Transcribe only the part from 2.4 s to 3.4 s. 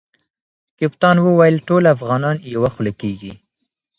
یوه خوله کیږي.